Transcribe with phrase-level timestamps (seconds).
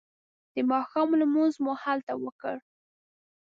[0.53, 2.55] د ماښام لمونځ مو هلته وکړ.